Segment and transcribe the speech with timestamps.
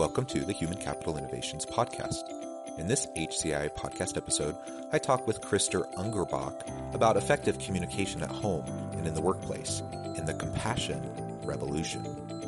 [0.00, 2.22] Welcome to the Human Capital Innovations Podcast.
[2.78, 4.56] In this HCI podcast episode,
[4.94, 9.82] I talk with Krister Ungerböck about effective communication at home and in the workplace
[10.16, 11.02] in the compassion
[11.44, 12.39] revolution.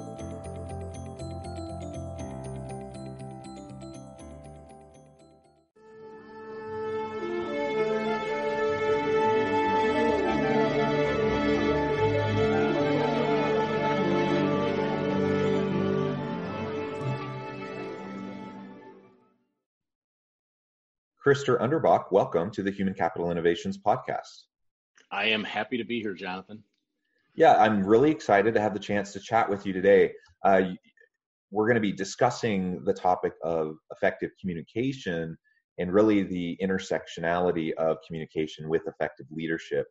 [21.32, 24.42] Krister Ungerböck, welcome to the Human Capital Innovations Podcast.
[25.10, 26.62] I am happy to be here, Jonathan.
[27.34, 30.12] Yeah, I'm really excited to have the chance to chat with you today.
[30.44, 30.72] Uh,
[31.50, 35.34] we're going to be discussing the topic of effective communication
[35.78, 39.86] and really the intersectionality of communication with effective leadership.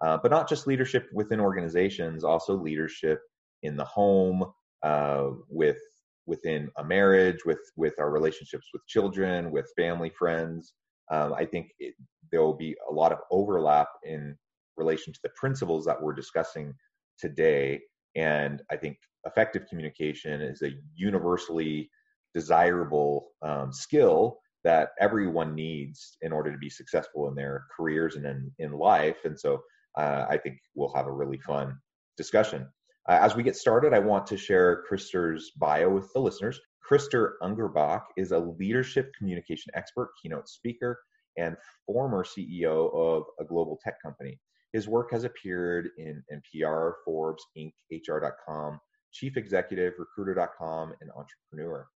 [0.00, 3.20] Uh, but not just leadership within organizations, also leadership
[3.64, 4.46] in the home,
[4.82, 5.76] uh, with
[6.24, 10.72] within a marriage, with with our relationships with children, with family, friends.
[11.10, 11.94] Um, I think it,
[12.30, 14.36] there will be a lot of overlap in
[14.76, 16.74] relation to the principles that we're discussing
[17.18, 17.80] today.
[18.14, 21.90] And I think effective communication is a universally
[22.34, 28.26] desirable um, skill that everyone needs in order to be successful in their careers and
[28.26, 29.18] in, in life.
[29.24, 29.62] And so
[29.96, 31.78] uh, I think we'll have a really fun
[32.16, 32.66] discussion.
[33.08, 36.60] Uh, as we get started, I want to share Krister's bio with the listeners.
[36.88, 41.00] Krister Ungerböck is a leadership communication expert, keynote speaker,
[41.36, 44.38] and former CEO of a global tech company.
[44.72, 48.78] His work has appeared in NPR, Forbes, Inc., HR.com,
[49.12, 51.88] Chief Executive, Recruiter.com, and Entrepreneur.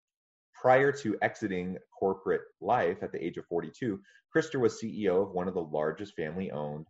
[0.60, 4.00] Prior to exiting corporate life at the age of 42,
[4.34, 6.86] Krister was CEO of one of the largest family owned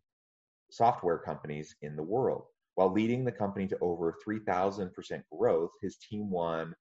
[0.71, 2.45] software companies in the world.
[2.77, 4.91] While leading the company to over 3,000%
[5.31, 6.75] growth, his team won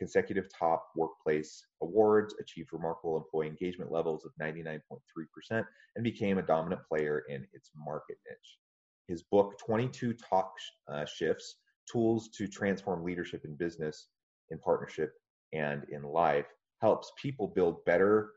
[0.00, 6.80] consecutive top workplace awards, achieved remarkable employee engagement levels of 99.3%, and became a dominant
[6.88, 8.58] player in its market niche.
[9.06, 10.52] His book, 22 Talk
[10.90, 11.56] uh, Shifts
[11.90, 14.08] Tools to Transform Leadership in Business,
[14.48, 15.12] in Partnership,
[15.52, 16.46] and in Life,
[16.80, 18.30] helps people build better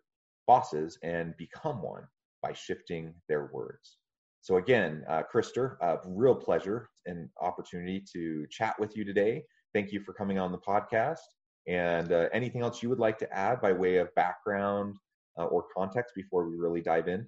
[0.46, 2.04] bosses and become one
[2.42, 3.98] by shifting their words.
[4.42, 9.46] So again, uh, Krister, uh, real pleasure and opportunity to chat with you today.
[9.74, 11.20] Thank you for coming on the podcast.
[11.68, 14.98] And uh, anything else you would like to add by way of background
[15.38, 17.28] uh, or context before we really dive in?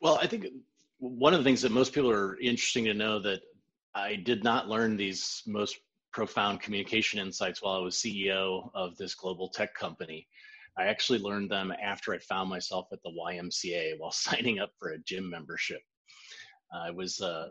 [0.00, 0.46] Well, I think
[0.98, 3.40] one of the things that most people are interesting to know that
[3.94, 5.78] I did not learn these most
[6.12, 10.26] profound communication insights while I was CEO of this global tech company.
[10.78, 14.90] I actually learned them after I found myself at the YMCA while signing up for
[14.90, 15.80] a gym membership.
[16.72, 17.48] I was uh,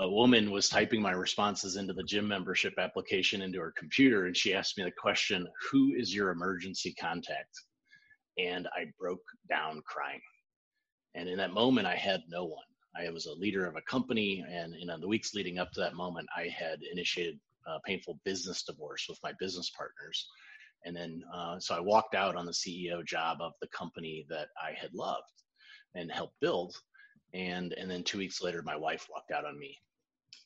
[0.00, 4.36] a woman was typing my responses into the gym membership application into her computer, and
[4.36, 7.60] she asked me the question, "Who is your emergency contact?"
[8.38, 10.22] And I broke down crying.
[11.14, 12.64] And in that moment, I had no one.
[12.94, 15.94] I was a leader of a company, and in the weeks leading up to that
[15.94, 20.28] moment, I had initiated a painful business divorce with my business partners.
[20.84, 24.48] And then, uh, so I walked out on the CEO job of the company that
[24.62, 25.42] I had loved
[25.94, 26.76] and helped build
[27.34, 29.78] and and then two weeks later my wife walked out on me.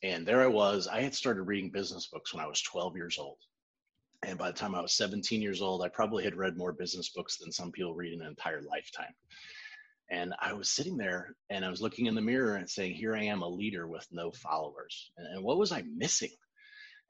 [0.02, 3.18] And there i was i had started reading business books when i was 12 years
[3.18, 3.38] old.
[4.24, 7.10] And by the time i was 17 years old i probably had read more business
[7.10, 9.14] books than some people read in an entire lifetime.
[10.10, 13.16] And i was sitting there and i was looking in the mirror and saying here
[13.16, 15.10] i am a leader with no followers.
[15.16, 16.30] And, and what was i missing?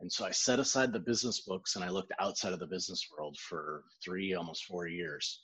[0.01, 3.09] And so i set aside the business books and i looked outside of the business
[3.17, 5.43] world for three almost four years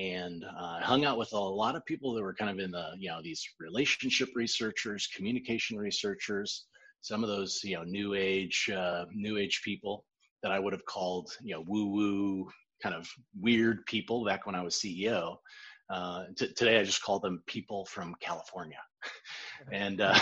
[0.00, 2.90] and uh, hung out with a lot of people that were kind of in the
[2.98, 6.66] you know these relationship researchers communication researchers
[7.02, 10.04] some of those you know new age uh, new age people
[10.42, 12.48] that i would have called you know woo woo
[12.82, 13.06] kind of
[13.38, 15.36] weird people back when i was ceo
[15.90, 18.80] uh, t- today i just call them people from california.
[19.72, 20.18] And uh,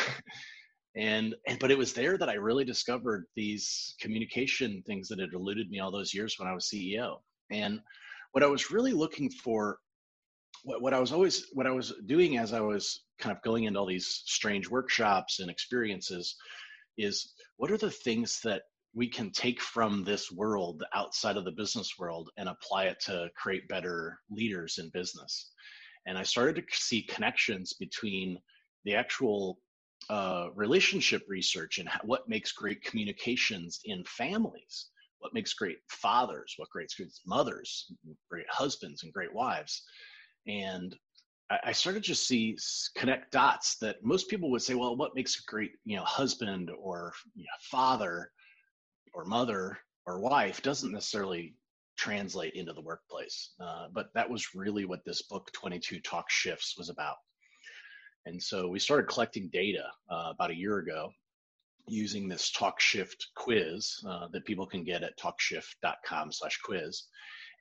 [0.97, 5.33] and, and but it was there that i really discovered these communication things that had
[5.33, 7.19] eluded me all those years when i was ceo
[7.53, 7.81] and
[8.33, 9.79] what I was really looking for,
[10.63, 13.65] what, what I was always, what I was doing as I was kind of going
[13.65, 16.37] into all these strange workshops and experiences
[16.97, 18.63] is what are the things that
[18.95, 23.29] we can take from this world outside of the business world and apply it to
[23.37, 25.51] create better leaders in business?
[26.07, 28.39] And i started to see connections between
[28.85, 29.59] the actual
[30.09, 34.89] uh, relationship research and what makes great communications in families
[35.21, 36.93] what makes great fathers what great
[37.27, 37.93] mothers
[38.31, 39.83] great husbands and great wives
[40.47, 40.97] and
[41.51, 42.59] I started to see
[42.95, 46.71] connect dots that most people would say, well, what makes a great, you know, husband
[46.79, 48.31] or you know, father
[49.15, 51.55] or mother or wife doesn't necessarily
[51.97, 53.53] translate into the workplace.
[53.61, 57.17] Uh, but that was really what this book, 22 Talk Shifts, was about.
[58.27, 61.11] And so we started collecting data uh, about a year ago
[61.91, 67.05] using this TalkShift quiz uh, that people can get at talkshift.com slash quiz.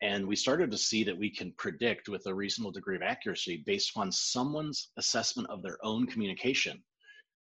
[0.02, 3.64] And we started to see that we can predict with a reasonable degree of accuracy
[3.66, 6.84] based on someone's assessment of their own communication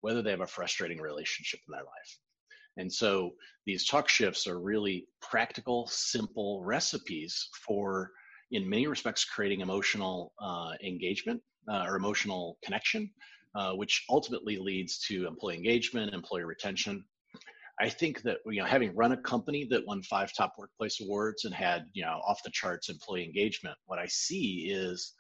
[0.01, 2.19] whether they have a frustrating relationship in their life.
[2.77, 3.31] And so
[3.65, 8.11] these talk shifts are really practical simple recipes for
[8.51, 11.41] in many respects creating emotional uh, engagement
[11.71, 13.09] uh, or emotional connection
[13.55, 17.03] uh, which ultimately leads to employee engagement employee retention.
[17.79, 21.45] I think that you know having run a company that won five top workplace awards
[21.45, 25.13] and had you know off the charts employee engagement, what I see is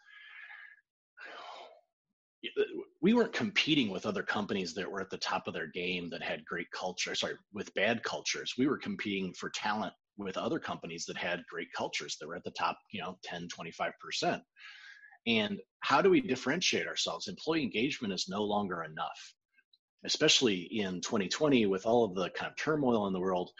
[3.01, 6.23] we weren't competing with other companies that were at the top of their game that
[6.23, 8.53] had great culture sorry with bad cultures.
[8.57, 12.43] We were competing for talent with other companies that had great cultures that were at
[12.43, 14.41] the top you know 10 25%
[15.27, 17.27] and how do we differentiate ourselves?
[17.27, 19.33] Employee engagement is no longer enough
[20.05, 23.51] especially in 2020 with all of the kind of turmoil in the world,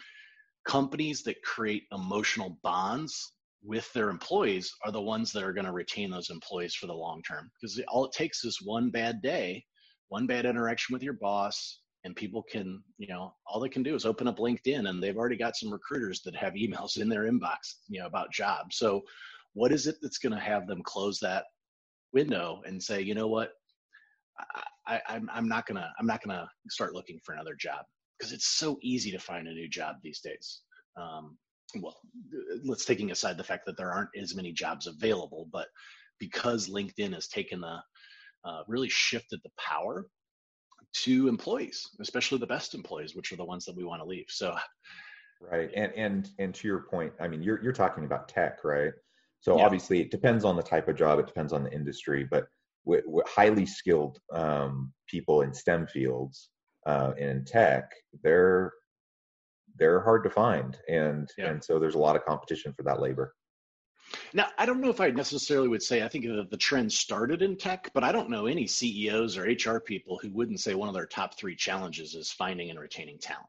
[0.68, 5.72] companies that create emotional bonds with their employees are the ones that are going to
[5.72, 9.64] retain those employees for the long term because all it takes is one bad day
[10.10, 13.94] one bad interaction with your boss and people can you know all they can do
[13.94, 17.32] is open up linkedin and they've already got some recruiters that have emails in their
[17.32, 18.78] inbox you know about jobs.
[18.78, 19.04] So
[19.54, 21.46] what is it that's going to have them close that
[22.14, 23.52] window and say you know what
[24.88, 27.86] I, I'm, I'm not gonna I'm not gonna start looking for another job
[28.18, 30.62] because it's so easy to find a new job these days.
[31.00, 31.38] Um,
[31.80, 31.98] well,
[32.66, 35.68] let's taking aside the fact that there aren't as many jobs available, but
[36.20, 37.80] because LinkedIn has taken the
[38.44, 40.08] uh, really shifted the power
[40.94, 44.26] to employees, especially the best employees, which are the ones that we want to leave.
[44.28, 44.56] So,
[45.40, 48.94] right, and and and to your point, I mean, you're you're talking about tech, right?
[49.42, 49.66] So yeah.
[49.66, 52.46] obviously, it depends on the type of job, it depends on the industry, but
[52.86, 56.50] with, with highly skilled um, people in STEM fields
[56.86, 57.92] uh, in tech,
[58.24, 58.72] they're
[59.78, 61.50] they're hard to find, and yeah.
[61.50, 63.34] and so there's a lot of competition for that labor.
[64.34, 67.42] Now, I don't know if I necessarily would say I think that the trend started
[67.42, 70.90] in tech, but I don't know any CEOs or HR people who wouldn't say one
[70.90, 73.48] of their top three challenges is finding and retaining talent.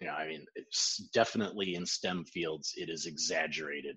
[0.00, 3.96] You know, I mean, it's definitely in STEM fields it is exaggerated,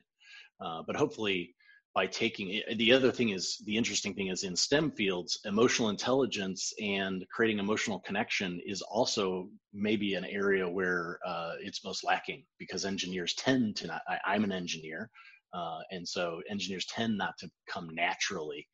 [0.61, 1.55] uh, but hopefully
[1.97, 6.71] by taking the other thing is the interesting thing is in STEM fields, emotional intelligence
[6.79, 12.85] and creating emotional connection is also maybe an area where uh, it's most lacking because
[12.85, 14.03] engineers tend to not.
[14.07, 15.09] I, am an engineer,
[15.55, 18.67] uh, and so engineers tend not to come naturally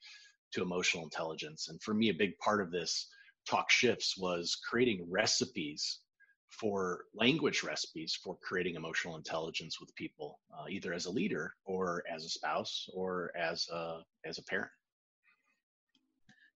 [0.51, 1.69] to emotional intelligence.
[1.69, 3.07] And for me, a big part of this
[3.49, 5.99] talk shifts was creating recipes
[6.59, 12.03] for language recipes for creating emotional intelligence with people, uh, either as a leader or
[12.13, 14.69] as a spouse or as a, as a parent.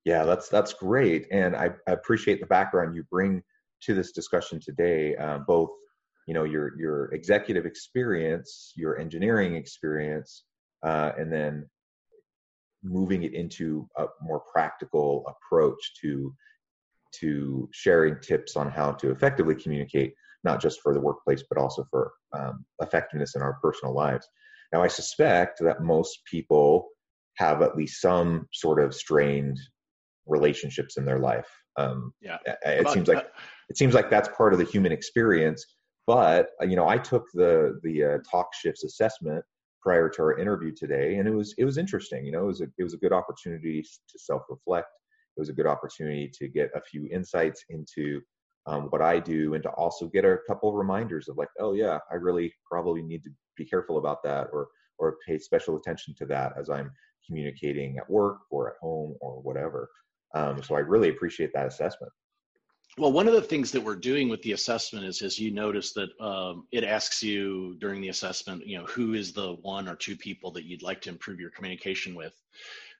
[0.06, 3.44] Yeah, that's that's great, and I, I appreciate the background you bring
[3.82, 5.18] to this discussion today.
[5.18, 5.70] Uh, both,
[6.28, 10.46] you know, your your executive experience, your engineering experience,
[10.86, 11.66] uh, and then
[12.84, 16.34] moving it into a more practical approach to
[17.20, 21.86] to sharing tips on how to effectively communicate, not just for the workplace, but also
[21.90, 24.28] for um, effectiveness in our personal lives.
[24.74, 26.90] Now, I suspect that most people
[27.38, 29.58] have at least some sort of strained
[30.26, 31.48] relationships in their life.
[31.78, 33.26] Um, yeah, it seems like
[33.70, 35.66] it seems like that's part of the human experience.
[36.06, 39.44] But uh, you know, I took the the uh, talk shifts assessment
[39.82, 42.26] prior to our interview today, and it was it was interesting.
[42.26, 44.88] You know, it was a it was a good opportunity to self reflect
[45.38, 48.22] it was a good opportunity to get a few insights into
[48.66, 52.00] um, what I do and to also get a couple reminders of like, oh yeah,
[52.12, 54.68] I really probably need to be careful about that or
[55.00, 56.92] or pay special attention to that as I'm
[57.26, 59.90] communicating at work or at home or whatever.
[60.34, 62.12] Um, so I really appreciate that assessment.
[62.98, 65.94] Well, one of the things that we're doing with the assessment is, as you notice
[65.94, 69.96] that um, it asks you during the assessment, you know, who is the one or
[69.96, 72.34] two people that you'd like to improve your communication with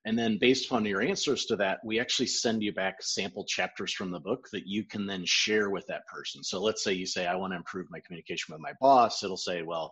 [0.08, 3.92] And then based upon your answers to that, we actually send you back sample chapters
[3.92, 6.42] from the book that you can then share with that person.
[6.46, 9.22] So let's say you say, I want to improve my communication with my boss.
[9.22, 9.92] It'll say, well,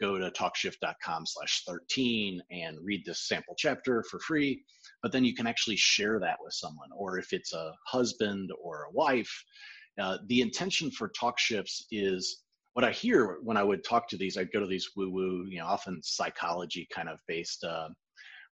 [0.00, 4.64] go to talkshift.com slash 13 and read this sample chapter for free.
[5.04, 6.88] But then you can actually share that with someone.
[6.92, 9.32] Or if it's a husband or a wife,
[10.00, 12.42] uh, the intention for talk shifts is
[12.72, 15.46] what I hear when I would talk to these, I'd go to these woo woo,
[15.48, 17.90] you know, often psychology kind of based uh,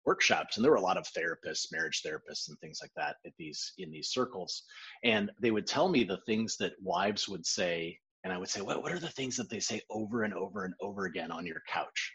[0.05, 3.33] workshops and there were a lot of therapists marriage therapists and things like that at
[3.39, 4.65] these in these circles.
[5.05, 8.61] And they would tell me the things that wives would say and i would say
[8.61, 11.47] what, what are the things that they say over and over and over again on
[11.47, 12.13] your couch?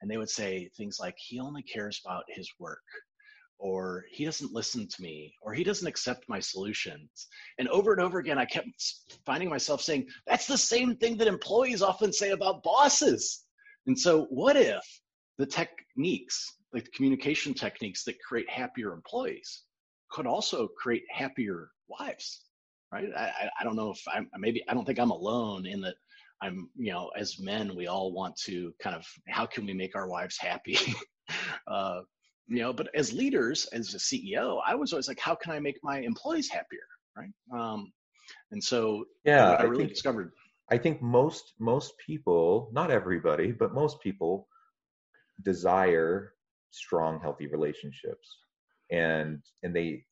[0.00, 2.78] And they would say things like he only cares about his work
[3.58, 7.26] or he doesn't listen to me or he doesn't accept my solutions.
[7.58, 8.68] And over and over again i kept
[9.26, 13.44] finding myself saying that's the same thing that employees often say about bosses.
[13.86, 14.82] And so what if
[15.38, 19.62] the techniques like the communication techniques that create happier employees
[20.10, 22.42] could also create happier wives
[22.92, 23.08] right?
[23.16, 25.94] I, I don't know if i'm maybe i don't think i'm alone in that
[26.42, 29.96] i'm you know as men we all want to kind of how can we make
[29.96, 30.78] our wives happy?
[31.66, 32.00] Uh,
[32.46, 35.60] you know but as leaders as a ceo i was always like how can i
[35.60, 36.80] make my employees happier
[37.14, 37.28] right?
[37.52, 37.92] Um,
[38.50, 40.32] and so yeah i really think, discovered
[40.70, 44.48] i think most most people not everybody but most people
[45.42, 46.34] desire
[46.70, 48.38] strong healthy relationships.
[48.90, 50.04] And and they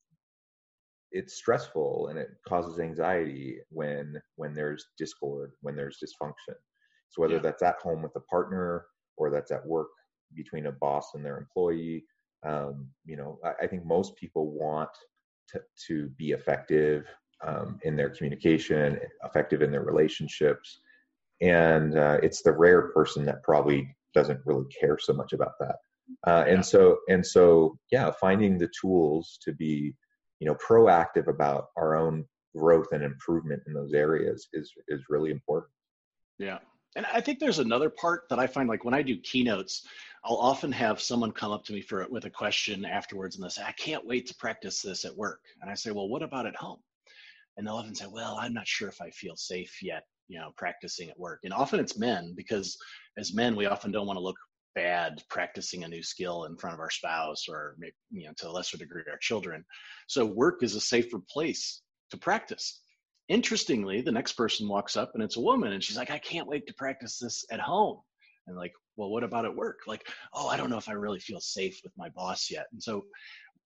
[1.13, 6.55] it's stressful and it causes anxiety when when there's discord when there's dysfunction.
[7.09, 7.43] So whether yeah.
[7.43, 9.89] that's at home with a partner or that's at work
[10.35, 12.05] between a boss and their employee
[12.45, 14.91] um, you know I, I, think most people want
[15.51, 17.07] to, to be effective
[17.45, 20.81] um, in their communication effective in their relationships.
[21.41, 25.77] And uh, it's the rare person that probably doesn't really care so much about that.
[26.27, 26.63] Uh, and yeah.
[26.63, 29.95] so and so yeah finding the tools to be
[30.41, 32.25] you know proactive about our own
[32.57, 35.71] growth and improvement in those areas is is really important.
[36.39, 36.59] Yeah.
[36.97, 39.87] And i think there's another part that i find like when i do keynotes
[40.25, 43.51] i'll often have someone come up to me for with a question afterwards and they'll
[43.51, 45.41] say i can't wait to practice this at work.
[45.61, 46.81] And i say well what about at home?
[47.57, 50.51] And they'll often say well i'm not sure if i feel safe yet you know
[50.57, 51.41] practicing at work.
[51.45, 52.77] And often it's men because
[53.19, 54.37] as men we often don't want to look
[54.75, 58.49] bad practicing a new skill in front of our spouse or maybe, you know to
[58.49, 59.65] a lesser degree our children.
[60.09, 62.83] So work is a safer place to practice.
[63.29, 66.49] Interestingly the next person walks up and it's a woman and she's like i can't
[66.49, 68.01] wait to practice this at home.
[68.47, 69.81] And like well what about at work?
[69.87, 72.67] Like oh i don't know if i really feel safe with my boss yet.
[72.73, 73.03] And so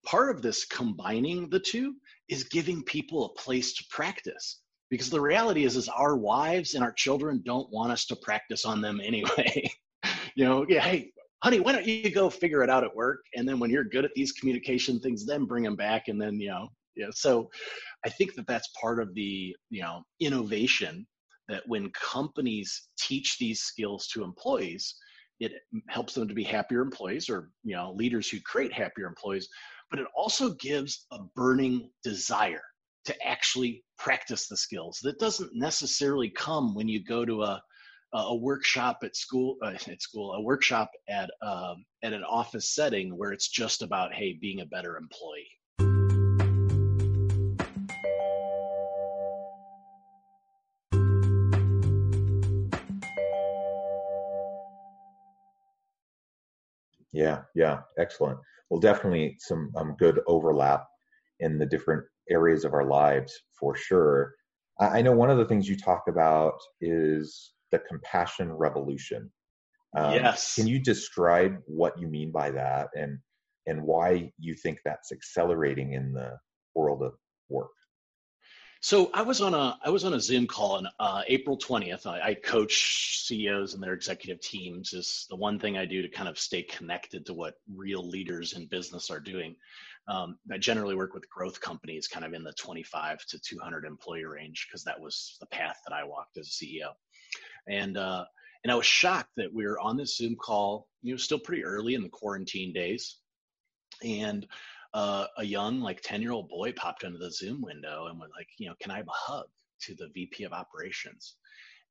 [0.07, 1.95] part of this combining the two
[2.29, 6.85] is giving people a place to practice because the reality is is our wives and
[6.85, 9.71] our children don't want us to practice on them anyway
[10.35, 13.21] you know, yeah, hey, honey, why don't you go figure it out at work?
[13.35, 16.09] And then when you're good at these communication things, then bring them back.
[16.09, 17.09] And then, you know, yeah.
[17.13, 17.51] So
[18.05, 21.07] I think that that's part of the, you know, innovation
[21.49, 24.95] that when companies teach these skills to employees,
[25.41, 25.53] it
[25.89, 29.49] helps them to be happier employees or, you know, leaders who create happier employees,
[29.91, 32.63] but it also gives a burning desire
[33.05, 35.01] to actually practice the skills.
[35.03, 37.63] That doesn't necessarily come when you go to a
[38.13, 43.17] a workshop at school uh, at school a workshop at um, at an office setting
[43.17, 45.47] where it's just about hey being a better employee.
[57.13, 58.39] Yeah yeah excellent.
[58.71, 60.87] Well definitely some um, good overlap
[61.41, 64.35] in the different areas of our lives for sure
[64.81, 69.31] I, I know one of the things you talk about is the compassion revolution.
[69.97, 70.55] Um, yes.
[70.55, 73.19] Can you describe what you mean by that and
[73.67, 76.39] and why you think that's accelerating in the
[76.75, 77.13] world of
[77.49, 77.71] work?
[78.81, 82.07] So I was on a I was on a Zoom call on uh, April twentieth.
[82.07, 84.95] I, I, coach CEOs and their executive teams.
[84.95, 88.55] Is the one thing I do to kind of stay connected to what real leaders
[88.55, 89.57] in business are doing.
[90.09, 93.59] Um, I generally work with growth companies, kind of in the twenty five to two
[93.59, 96.91] hundred employee range, because that was the path that I walked as a CEO
[97.69, 98.25] and uh,
[98.65, 100.89] and I was shocked that we were on this Zoom call.
[101.03, 103.17] You know, still pretty early in the quarantine days,
[104.05, 104.47] and
[104.93, 108.33] uh, a young like ten year old boy popped into the Zoom window and went
[108.37, 109.47] like, you know, can I have a hug
[109.83, 111.37] to the VP of operations?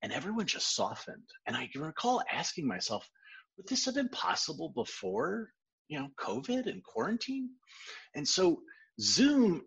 [0.01, 1.29] And everyone just softened.
[1.45, 3.09] And I recall asking myself,
[3.57, 5.49] would this have been possible before,
[5.89, 7.49] you know, COVID and quarantine?
[8.15, 8.61] And so
[9.01, 9.63] Zoom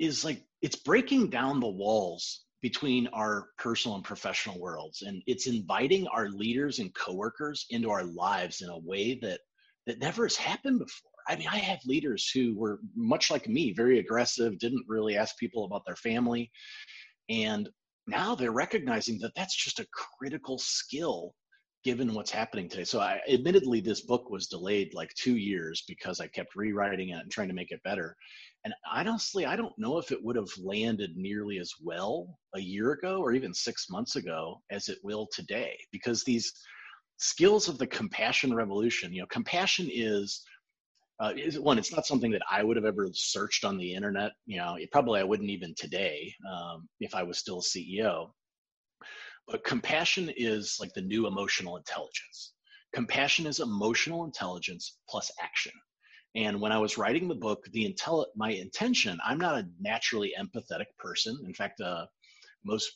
[0.00, 5.46] is like it's breaking down the walls between our personal and professional worlds and it's
[5.46, 9.40] inviting our leaders and coworkers into our lives in a way that
[9.86, 13.72] that never has happened before I mean, I have leaders who were much like me,
[13.72, 16.50] very aggressive, didn't really ask people about their family.
[17.28, 17.68] And
[18.06, 19.86] now they're recognizing that that's just a
[20.18, 21.34] critical skill
[21.84, 22.84] given what's happening today.
[22.84, 27.20] So I admittedly this book was delayed like 2 years because I kept rewriting it
[27.20, 28.16] and trying to make it better.
[28.64, 32.92] And honestly, I don't know if it would have landed nearly as well a year
[32.92, 36.52] ago or even 6 months ago as it will today because these
[37.18, 40.42] skills of the compassion revolution, you know, compassion is
[41.20, 44.32] uh, is one it's not something that i would have ever searched on the internet
[44.46, 48.30] you know it, probably i wouldn't even today um, if i was still ceo
[49.48, 52.54] but compassion is like the new emotional intelligence.
[52.94, 55.72] Compassion is emotional intelligence plus action.
[56.36, 60.34] And when I was writing the book, the intel my intention, I'm not a naturally
[60.38, 61.38] empathetic person.
[61.44, 62.06] In fact, uh,
[62.64, 62.90] most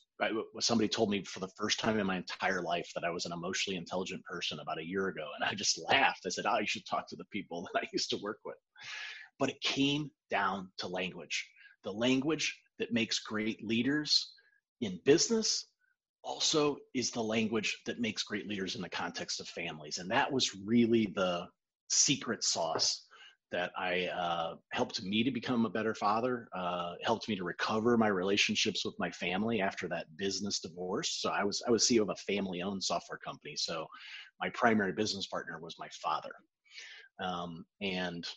[0.59, 3.33] somebody told me for the first time in my entire life that I was an
[3.33, 6.23] emotionally intelligent person about a year ago, and I just laughed.
[6.27, 8.57] I said, "Oh, you should talk to the people that I used to work with."
[9.39, 11.49] But it came down to language,
[11.85, 14.33] the language that makes great leaders
[14.81, 15.67] in business
[16.29, 19.97] also is the language that makes great leaders in the context of families.
[19.97, 21.47] And that was really the
[21.89, 23.07] secret sauce
[23.51, 27.97] that I uh, helped me to become a better father, uh, helped me to recover
[27.97, 31.19] my relationships with my family after that business divorce.
[31.23, 33.57] So I was I was CEO of a family-owned software company.
[33.57, 33.87] So
[34.39, 36.33] my primary business partner was my father,
[37.21, 38.29] um, and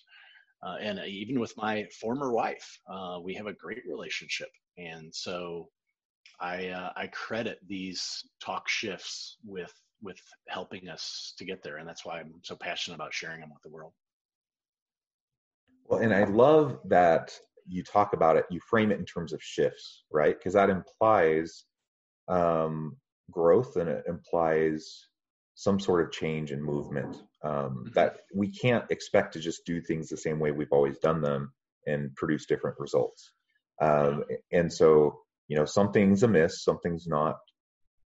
[0.66, 4.50] uh, and even with my former wife, uh, we have a great relationship.
[4.78, 5.68] And so
[6.40, 11.88] I uh, I credit these talk shifts with with helping us to get there, and
[11.88, 13.94] that's why I'm so passionate about sharing them with the world.
[15.86, 17.38] Well, and I love that
[17.68, 18.46] you talk about it.
[18.50, 20.36] You frame it in terms of shifts, right?
[20.38, 21.66] Because that implies
[22.28, 22.98] um,
[23.30, 25.08] growth and it implies
[25.56, 27.18] some sort of change and movement.
[27.44, 27.90] Um, mm-hmm.
[27.94, 31.54] that we can't expect to just do things the same way we've always done them
[31.88, 33.32] and produce different results.
[33.82, 37.36] Um, and so you know something's amiss something's not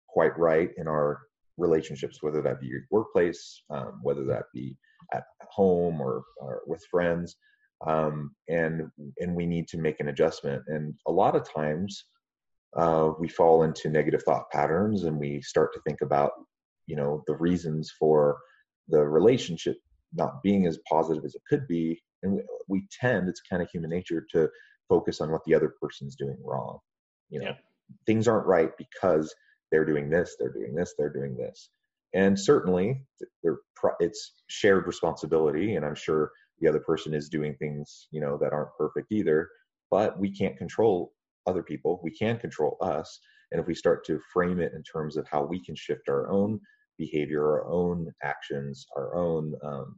[0.08, 1.20] quite right in our
[1.58, 4.74] relationships whether that be your workplace um, whether that be
[5.12, 7.36] at home or, or with friends
[7.86, 10.62] um, and and we need to make an adjustment.
[10.68, 12.06] And a lot of times
[12.76, 16.32] uh, we fall into negative thought patterns and we start to think about
[16.86, 18.38] you know the reasons for
[18.88, 19.76] the relationship
[20.14, 22.00] not being as positive as it could be.
[22.22, 24.48] And we, we tend it's kind of human nature to
[24.88, 26.78] focus on what the other person's doing wrong
[27.30, 27.54] you know yeah.
[28.06, 29.34] things aren't right because
[29.70, 31.70] they're doing this they're doing this they're doing this
[32.14, 33.02] and certainly
[34.00, 38.52] it's shared responsibility and i'm sure the other person is doing things you know that
[38.52, 39.48] aren't perfect either
[39.90, 41.12] but we can't control
[41.46, 43.18] other people we can control us
[43.52, 46.30] and if we start to frame it in terms of how we can shift our
[46.30, 46.60] own
[46.98, 49.96] behavior our own actions our own um,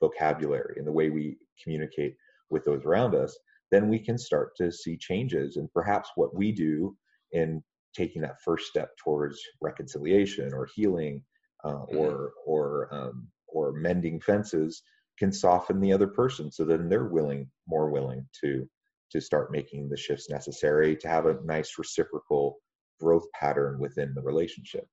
[0.00, 2.16] vocabulary and the way we communicate
[2.50, 3.38] with those around us
[3.70, 5.56] then we can start to see changes.
[5.56, 6.96] And perhaps what we do
[7.32, 7.62] in
[7.94, 11.22] taking that first step towards reconciliation or healing
[11.64, 11.96] uh, mm-hmm.
[11.96, 14.82] or or um, or mending fences
[15.18, 18.68] can soften the other person so then they're willing more willing to
[19.10, 22.58] to start making the shifts necessary to have a nice reciprocal
[23.00, 24.86] growth pattern within the relationship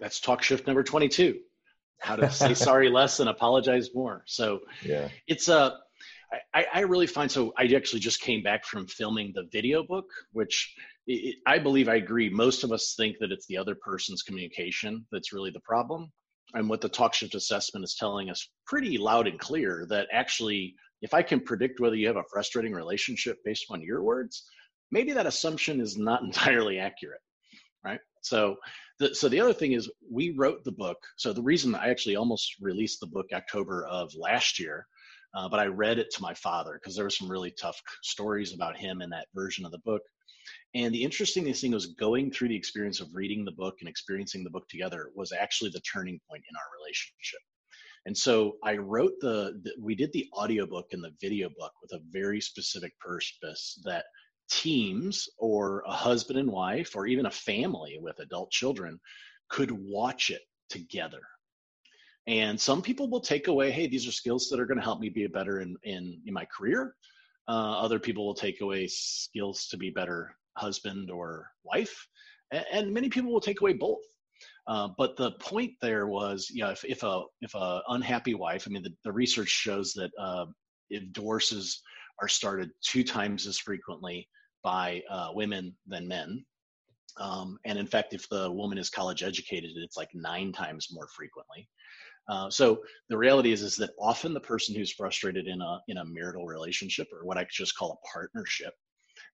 [0.00, 1.38] that's talk shift number 22
[2.00, 5.78] how to say sorry less and apologize more so yeah it's a
[6.54, 7.52] I, I really find so.
[7.56, 10.74] I actually just came back from filming the video book, which
[11.06, 12.30] it, I believe I agree.
[12.30, 16.10] Most of us think that it's the other person's communication that's really the problem.
[16.54, 20.74] And what the talk shift assessment is telling us pretty loud and clear that actually,
[21.02, 24.44] if I can predict whether you have a frustrating relationship based on your words,
[24.90, 27.20] maybe that assumption is not entirely accurate,
[27.84, 28.00] right?
[28.22, 28.56] So,
[28.98, 30.98] the, so the other thing is we wrote the book.
[31.16, 34.86] So the reason I actually almost released the book October of last year
[35.34, 38.54] uh, but I read it to my father because there were some really tough stories
[38.54, 40.02] about him in that version of the book.
[40.74, 44.44] And the interesting thing was going through the experience of reading the book and experiencing
[44.44, 47.40] the book together was actually the turning point in our relationship.
[48.06, 51.92] And so I wrote the, the we did the audiobook and the video book with
[51.92, 54.06] a very specific purpose that
[54.50, 58.98] teams or a husband and wife or even a family with adult children
[59.48, 61.20] could watch it together
[62.30, 65.00] and some people will take away, hey, these are skills that are going to help
[65.00, 66.94] me be better in, in, in my career.
[67.48, 72.06] Uh, other people will take away skills to be better husband or wife.
[72.52, 73.98] And, and many people will take away both.
[74.68, 78.64] Uh, but the point there was, you know, if, if a if a unhappy wife,
[78.64, 80.46] I mean, the, the research shows that uh,
[80.88, 81.82] if divorces
[82.22, 84.28] are started two times as frequently
[84.62, 86.44] by uh, women than men,
[87.18, 91.08] um, and in fact, if the woman is college educated, it's like nine times more
[91.08, 91.68] frequently.
[92.28, 95.96] Uh, so the reality is is that often the person who's frustrated in a in
[95.98, 98.72] a marital relationship or what I just call a partnership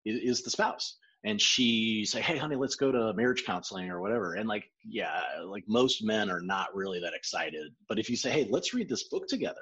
[0.05, 0.97] is, is the spouse.
[1.25, 5.21] And she say, "Hey, honey, let's go to marriage counseling or whatever." And like, yeah,
[5.45, 7.73] like most men are not really that excited.
[7.89, 9.61] But if you say, "Hey, let's read this book together,"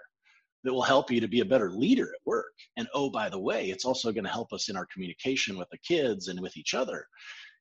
[0.63, 2.53] that will help you to be a better leader at work.
[2.77, 5.69] And oh, by the way, it's also going to help us in our communication with
[5.71, 7.05] the kids and with each other.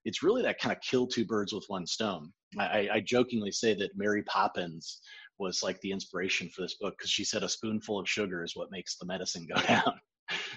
[0.04, 2.32] It's really that kind of kill two birds with one stone.
[2.58, 5.00] I, I jokingly say that Mary Poppins
[5.42, 8.56] was like the inspiration for this book because she said a spoonful of sugar is
[8.56, 10.00] what makes the medicine go down.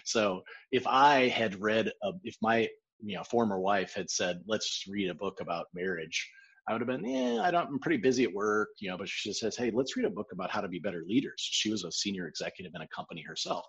[0.06, 2.70] so if I had read, a, if my
[3.04, 6.30] you know former wife had said, let's read a book about marriage,
[6.68, 9.08] I would have been, yeah, I don't, I'm pretty busy at work, you know, but
[9.08, 11.36] she says, hey, let's read a book about how to be better leaders.
[11.38, 13.66] She was a senior executive in a company herself.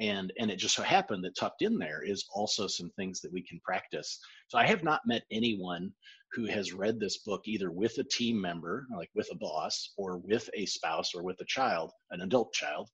[0.00, 3.32] And, and it just so happened that tucked in there is also some things that
[3.32, 4.20] we can practice.
[4.46, 5.92] So I have not met anyone
[6.32, 10.18] who has read this book either with a team member, like with a boss, or
[10.18, 12.90] with a spouse, or with a child, an adult child,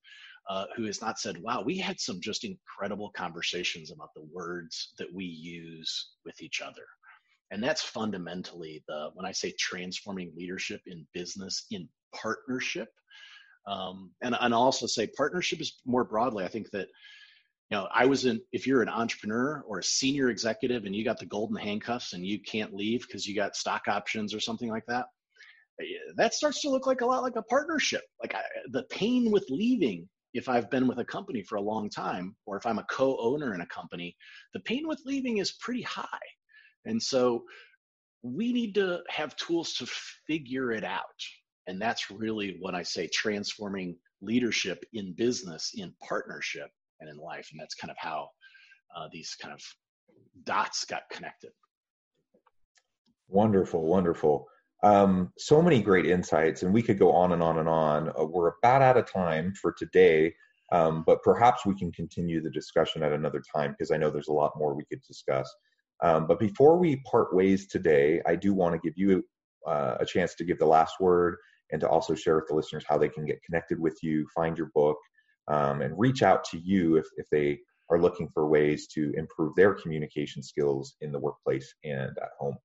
[0.49, 4.93] uh, who has not said, wow, we had some just incredible conversations about the words
[4.99, 6.85] that we use with each other
[7.51, 12.88] and that's fundamentally the when i say transforming leadership in business in partnership
[13.66, 16.88] um, and and also say partnership is more broadly i think that
[17.70, 21.05] you know i was in if you're an entrepreneur or a senior executive and you
[21.05, 24.68] got the golden handcuffs and you can't leave because you got stock options or something
[24.68, 25.07] like that
[25.81, 25.85] eh,
[26.16, 29.46] that starts to look like a lot like a partnership like I, the pain with
[29.48, 32.87] leaving if I've been with a company for a long time, or if I'm a
[32.90, 34.16] co owner in a company,
[34.53, 36.07] the pain with leaving is pretty high.
[36.85, 37.44] And so
[38.22, 39.87] we need to have tools to
[40.27, 41.03] figure it out.
[41.66, 47.48] And that's really what I say transforming leadership in business, in partnership, and in life.
[47.53, 48.29] And that's kind of how
[48.96, 49.62] uh, these kind of
[50.44, 51.50] dots got connected.
[53.29, 54.46] Wonderful, wonderful.
[54.83, 58.11] Um, so many great insights, and we could go on and on and on.
[58.11, 60.35] Uh, we're about out of time for today,
[60.72, 64.29] um, but perhaps we can continue the discussion at another time because I know there's
[64.29, 65.50] a lot more we could discuss.
[66.03, 69.24] Um, but before we part ways today, I do want to give you
[69.66, 71.37] uh, a chance to give the last word
[71.74, 74.56] and to also share with the listeners how they can get connected with you, find
[74.56, 74.96] your book,
[75.48, 77.58] um, and reach out to you if, if they
[77.90, 82.56] are looking for ways to improve their communication skills in the workplace and at home.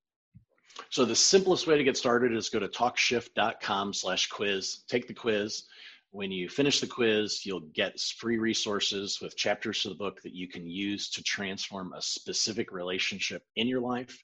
[0.90, 5.14] So the simplest way to get started is go to talkshift.com slash quiz, take the
[5.14, 5.64] quiz.
[6.12, 10.36] When you finish the quiz, you'll get free resources with chapters of the book that
[10.36, 14.16] you can use to transform a specific relationship in your life.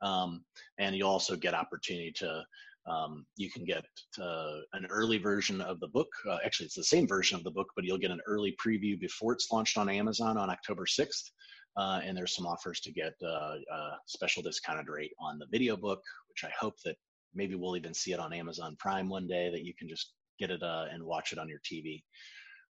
[0.00, 0.44] Um,
[0.78, 2.42] and you'll also get opportunity to
[2.86, 3.84] um, you can get
[4.20, 6.08] uh, an early version of the book.
[6.28, 8.98] Uh, actually, it's the same version of the book, but you'll get an early preview
[8.98, 11.30] before it's launched on Amazon on October 6th.
[11.76, 15.76] Uh, and there's some offers to get uh, a special discounted rate on the video
[15.76, 16.96] book, which I hope that
[17.34, 20.50] maybe we'll even see it on Amazon Prime one day that you can just get
[20.50, 22.02] it uh, and watch it on your TV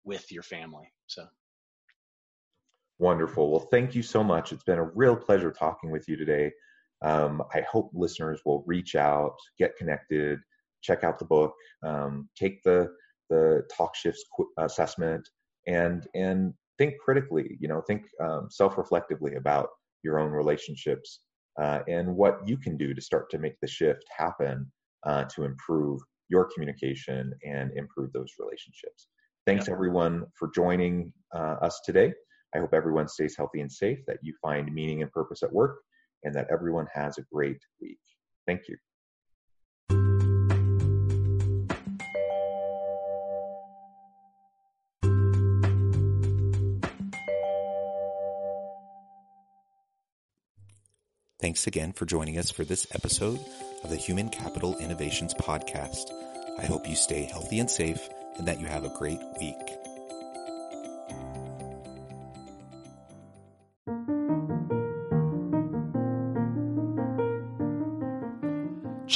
[0.04, 0.90] with your family.
[1.06, 1.26] So
[2.98, 3.52] wonderful.
[3.52, 4.52] Well, thank you so much.
[4.52, 6.52] It's been a real pleasure talking with you today.
[7.04, 10.40] Um, I hope listeners will reach out, get connected,
[10.82, 11.54] check out the book,
[11.86, 12.90] um, take the
[13.30, 14.24] the talk shifts
[14.58, 15.28] assessment,
[15.68, 17.58] and and think critically.
[17.60, 19.70] You know, think um, self-reflectively about
[20.04, 21.22] your own relationships
[21.62, 24.72] uh, and what you can do to start to make the shift happen
[25.06, 29.08] uh, to improve your communication and improve those relationships.
[29.46, 32.14] Thanks everyone for joining uh, us today.
[32.54, 35.80] I hope everyone stays healthy and safe, that you find meaning and purpose at work,
[36.24, 38.00] and that everyone has a great week.
[38.46, 38.78] Thank you.
[51.40, 53.40] Thanks again for joining us for this episode
[53.84, 56.12] of the Human Capital Innovations Podcast.
[56.60, 59.87] I hope you stay healthy and safe and that you have a great week.